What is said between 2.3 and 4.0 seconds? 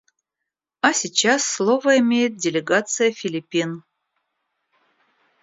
делегация Филиппин.